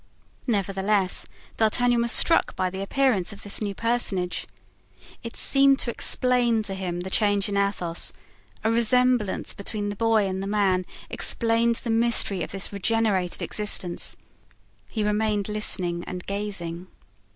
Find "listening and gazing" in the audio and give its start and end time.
15.47-16.87